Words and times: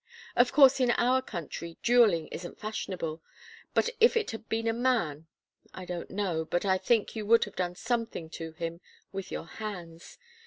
Of 0.35 0.51
course, 0.51 0.79
in 0.79 0.89
our 0.89 1.21
country, 1.21 1.77
duelling 1.83 2.25
isn't 2.29 2.59
fashionable 2.59 3.21
but 3.75 3.87
if 3.99 4.17
it 4.17 4.31
had 4.31 4.49
been 4.49 4.65
a 4.67 4.73
man 4.73 5.27
I 5.75 5.85
don't 5.85 6.09
know, 6.09 6.43
but 6.43 6.65
I 6.65 6.79
think 6.79 7.15
you 7.15 7.23
would 7.27 7.43
have 7.45 7.55
done 7.55 7.75
something 7.75 8.27
to 8.31 8.53
him 8.53 8.81
with 9.11 9.31
your 9.31 9.45
hands. 9.45 10.17